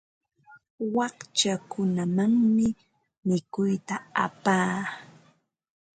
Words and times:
Wakchakunamanmi 0.95 2.67
mikuyta 3.27 3.95
apaa. 4.25 4.79